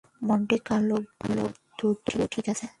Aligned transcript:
Monte Carlo 0.21 0.97
তো 1.77 1.85
তবুও 2.05 2.25
ঠিক 2.33 2.45
আছে। 2.53 2.65